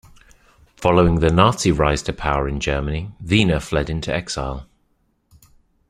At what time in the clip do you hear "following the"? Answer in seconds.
0.77-1.29